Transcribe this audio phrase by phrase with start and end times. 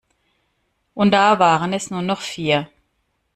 [0.95, 2.67] Und da waren es nur noch vier.